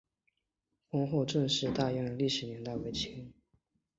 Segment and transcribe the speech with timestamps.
[0.89, 3.31] 厚丰郑氏大厝的历史年代为清。